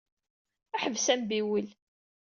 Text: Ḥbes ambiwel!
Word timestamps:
Ḥbes 0.81 1.07
ambiwel! 1.13 1.67